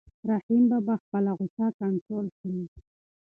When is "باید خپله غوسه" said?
0.69-1.65